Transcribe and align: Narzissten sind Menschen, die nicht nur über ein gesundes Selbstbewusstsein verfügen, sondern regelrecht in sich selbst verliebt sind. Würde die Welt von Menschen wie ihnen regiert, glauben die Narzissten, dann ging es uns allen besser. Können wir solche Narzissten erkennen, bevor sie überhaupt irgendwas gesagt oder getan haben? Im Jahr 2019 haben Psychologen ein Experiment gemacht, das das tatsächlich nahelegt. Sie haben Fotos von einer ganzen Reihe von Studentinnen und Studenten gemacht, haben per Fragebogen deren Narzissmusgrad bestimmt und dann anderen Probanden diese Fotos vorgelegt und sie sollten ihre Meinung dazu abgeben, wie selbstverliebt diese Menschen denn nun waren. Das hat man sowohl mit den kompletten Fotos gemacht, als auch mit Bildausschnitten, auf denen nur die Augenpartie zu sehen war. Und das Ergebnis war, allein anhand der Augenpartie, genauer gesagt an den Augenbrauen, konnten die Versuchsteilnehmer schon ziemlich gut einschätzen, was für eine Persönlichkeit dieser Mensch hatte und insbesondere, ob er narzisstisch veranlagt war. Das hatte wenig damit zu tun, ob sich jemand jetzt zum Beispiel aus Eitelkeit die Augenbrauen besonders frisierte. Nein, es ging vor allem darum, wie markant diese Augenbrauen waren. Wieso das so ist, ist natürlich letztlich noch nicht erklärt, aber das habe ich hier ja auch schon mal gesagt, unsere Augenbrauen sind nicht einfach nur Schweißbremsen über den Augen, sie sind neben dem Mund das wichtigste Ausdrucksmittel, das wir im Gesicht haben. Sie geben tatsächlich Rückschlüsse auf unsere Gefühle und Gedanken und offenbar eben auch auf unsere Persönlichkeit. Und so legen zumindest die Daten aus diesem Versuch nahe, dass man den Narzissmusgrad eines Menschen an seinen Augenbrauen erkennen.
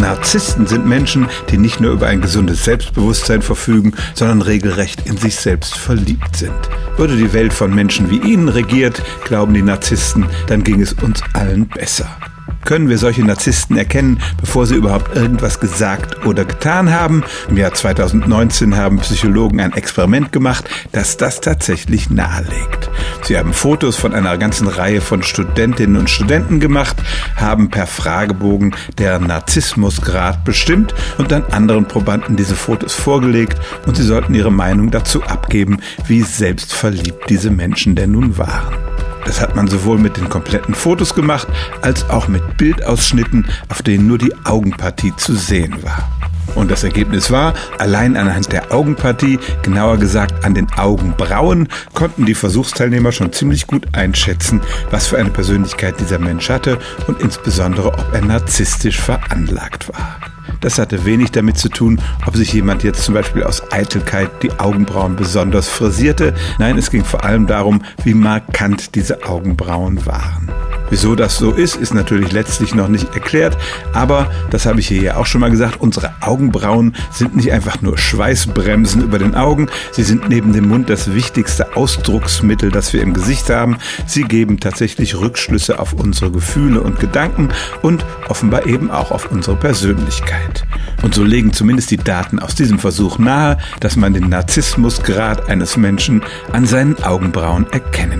Narzissten 0.00 0.66
sind 0.66 0.86
Menschen, 0.86 1.28
die 1.50 1.58
nicht 1.58 1.80
nur 1.80 1.92
über 1.92 2.06
ein 2.06 2.22
gesundes 2.22 2.64
Selbstbewusstsein 2.64 3.42
verfügen, 3.42 3.92
sondern 4.14 4.40
regelrecht 4.40 5.06
in 5.06 5.18
sich 5.18 5.36
selbst 5.36 5.76
verliebt 5.76 6.36
sind. 6.36 6.54
Würde 6.96 7.16
die 7.16 7.32
Welt 7.34 7.52
von 7.52 7.74
Menschen 7.74 8.10
wie 8.10 8.18
ihnen 8.18 8.48
regiert, 8.48 9.02
glauben 9.24 9.52
die 9.52 9.62
Narzissten, 9.62 10.26
dann 10.46 10.64
ging 10.64 10.80
es 10.80 10.94
uns 10.94 11.22
allen 11.34 11.68
besser. 11.68 12.08
Können 12.64 12.88
wir 12.88 12.96
solche 12.96 13.24
Narzissten 13.24 13.76
erkennen, 13.76 14.22
bevor 14.40 14.66
sie 14.66 14.76
überhaupt 14.76 15.14
irgendwas 15.16 15.60
gesagt 15.60 16.24
oder 16.26 16.46
getan 16.46 16.90
haben? 16.90 17.22
Im 17.48 17.58
Jahr 17.58 17.74
2019 17.74 18.76
haben 18.76 18.98
Psychologen 19.00 19.60
ein 19.60 19.74
Experiment 19.74 20.32
gemacht, 20.32 20.68
das 20.92 21.18
das 21.18 21.40
tatsächlich 21.40 22.08
nahelegt. 22.10 22.79
Sie 23.30 23.38
haben 23.38 23.52
Fotos 23.52 23.94
von 23.94 24.12
einer 24.12 24.36
ganzen 24.38 24.66
Reihe 24.66 25.00
von 25.00 25.22
Studentinnen 25.22 25.96
und 25.96 26.10
Studenten 26.10 26.58
gemacht, 26.58 26.96
haben 27.36 27.70
per 27.70 27.86
Fragebogen 27.86 28.74
deren 28.98 29.28
Narzissmusgrad 29.28 30.42
bestimmt 30.42 30.96
und 31.16 31.30
dann 31.30 31.44
anderen 31.44 31.86
Probanden 31.86 32.34
diese 32.34 32.56
Fotos 32.56 32.92
vorgelegt 32.92 33.56
und 33.86 33.96
sie 33.96 34.02
sollten 34.02 34.34
ihre 34.34 34.50
Meinung 34.50 34.90
dazu 34.90 35.22
abgeben, 35.22 35.78
wie 36.08 36.22
selbstverliebt 36.22 37.30
diese 37.30 37.52
Menschen 37.52 37.94
denn 37.94 38.10
nun 38.10 38.36
waren. 38.36 38.89
Das 39.24 39.40
hat 39.40 39.56
man 39.56 39.68
sowohl 39.68 39.98
mit 39.98 40.16
den 40.16 40.28
kompletten 40.28 40.74
Fotos 40.74 41.14
gemacht, 41.14 41.48
als 41.82 42.08
auch 42.10 42.28
mit 42.28 42.56
Bildausschnitten, 42.56 43.46
auf 43.68 43.82
denen 43.82 44.06
nur 44.06 44.18
die 44.18 44.34
Augenpartie 44.44 45.14
zu 45.16 45.34
sehen 45.34 45.82
war. 45.82 46.08
Und 46.54 46.70
das 46.70 46.84
Ergebnis 46.84 47.30
war, 47.30 47.54
allein 47.78 48.16
anhand 48.16 48.52
der 48.52 48.72
Augenpartie, 48.72 49.38
genauer 49.62 49.98
gesagt 49.98 50.44
an 50.44 50.54
den 50.54 50.66
Augenbrauen, 50.76 51.68
konnten 51.94 52.26
die 52.26 52.34
Versuchsteilnehmer 52.34 53.12
schon 53.12 53.32
ziemlich 53.32 53.66
gut 53.66 53.86
einschätzen, 53.94 54.60
was 54.90 55.06
für 55.06 55.18
eine 55.18 55.30
Persönlichkeit 55.30 56.00
dieser 56.00 56.18
Mensch 56.18 56.48
hatte 56.48 56.78
und 57.06 57.20
insbesondere, 57.20 57.88
ob 57.88 58.12
er 58.12 58.22
narzisstisch 58.22 59.00
veranlagt 59.00 59.88
war. 59.92 60.29
Das 60.60 60.78
hatte 60.78 61.04
wenig 61.04 61.30
damit 61.30 61.58
zu 61.58 61.68
tun, 61.68 62.00
ob 62.26 62.36
sich 62.36 62.52
jemand 62.52 62.82
jetzt 62.82 63.02
zum 63.04 63.14
Beispiel 63.14 63.42
aus 63.42 63.72
Eitelkeit 63.72 64.42
die 64.42 64.58
Augenbrauen 64.58 65.16
besonders 65.16 65.68
frisierte. 65.68 66.34
Nein, 66.58 66.76
es 66.76 66.90
ging 66.90 67.04
vor 67.04 67.24
allem 67.24 67.46
darum, 67.46 67.82
wie 68.04 68.14
markant 68.14 68.94
diese 68.94 69.24
Augenbrauen 69.24 70.04
waren. 70.04 70.50
Wieso 70.90 71.14
das 71.14 71.38
so 71.38 71.52
ist, 71.52 71.76
ist 71.76 71.94
natürlich 71.94 72.32
letztlich 72.32 72.74
noch 72.74 72.88
nicht 72.88 73.14
erklärt, 73.14 73.56
aber 73.92 74.30
das 74.50 74.66
habe 74.66 74.80
ich 74.80 74.88
hier 74.88 75.02
ja 75.02 75.16
auch 75.16 75.26
schon 75.26 75.40
mal 75.40 75.50
gesagt, 75.50 75.80
unsere 75.80 76.12
Augenbrauen 76.20 76.94
sind 77.10 77.36
nicht 77.36 77.52
einfach 77.52 77.80
nur 77.80 77.96
Schweißbremsen 77.96 79.02
über 79.02 79.18
den 79.18 79.34
Augen, 79.34 79.68
sie 79.92 80.02
sind 80.02 80.28
neben 80.28 80.52
dem 80.52 80.68
Mund 80.68 80.90
das 80.90 81.14
wichtigste 81.14 81.76
Ausdrucksmittel, 81.76 82.70
das 82.70 82.92
wir 82.92 83.02
im 83.02 83.14
Gesicht 83.14 83.50
haben. 83.50 83.78
Sie 84.06 84.22
geben 84.22 84.60
tatsächlich 84.60 85.16
Rückschlüsse 85.16 85.78
auf 85.78 85.92
unsere 85.92 86.30
Gefühle 86.30 86.80
und 86.80 87.00
Gedanken 87.00 87.48
und 87.82 88.04
offenbar 88.28 88.66
eben 88.66 88.90
auch 88.90 89.10
auf 89.10 89.30
unsere 89.30 89.56
Persönlichkeit. 89.56 90.64
Und 91.02 91.14
so 91.14 91.24
legen 91.24 91.52
zumindest 91.52 91.90
die 91.90 91.96
Daten 91.96 92.38
aus 92.38 92.54
diesem 92.54 92.78
Versuch 92.78 93.18
nahe, 93.18 93.58
dass 93.80 93.96
man 93.96 94.12
den 94.12 94.28
Narzissmusgrad 94.28 95.48
eines 95.48 95.76
Menschen 95.76 96.22
an 96.52 96.66
seinen 96.66 97.02
Augenbrauen 97.02 97.66
erkennen. 97.70 98.19